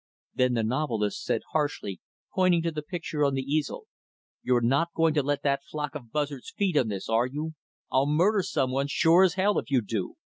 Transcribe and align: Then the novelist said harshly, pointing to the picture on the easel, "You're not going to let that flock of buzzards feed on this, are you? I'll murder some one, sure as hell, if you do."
Then 0.33 0.55
the 0.55 0.63
novelist 0.63 1.23
said 1.23 1.43
harshly, 1.51 2.01
pointing 2.33 2.63
to 2.63 2.71
the 2.71 2.81
picture 2.81 3.23
on 3.23 3.35
the 3.35 3.43
easel, 3.43 3.85
"You're 4.41 4.59
not 4.63 4.91
going 4.95 5.13
to 5.13 5.21
let 5.21 5.43
that 5.43 5.61
flock 5.69 5.93
of 5.93 6.11
buzzards 6.11 6.51
feed 6.57 6.75
on 6.75 6.87
this, 6.87 7.07
are 7.07 7.27
you? 7.27 7.53
I'll 7.91 8.07
murder 8.07 8.41
some 8.41 8.71
one, 8.71 8.87
sure 8.87 9.21
as 9.21 9.35
hell, 9.35 9.59
if 9.59 9.69
you 9.69 9.81
do." 9.83 10.15